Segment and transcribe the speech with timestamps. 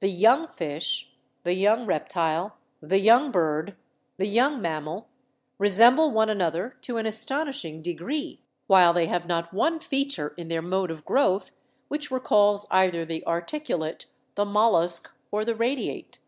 [0.00, 1.12] The young Fish,
[1.44, 3.76] the young Reptile, the young Bird,
[4.16, 5.06] the young Mammal,
[5.56, 10.62] resemble one another to an astonishing degree, while they have not one feature in their
[10.62, 11.52] mode of growth
[11.86, 16.18] which recalls either the Articulate, the Mollusk, or the Radiate.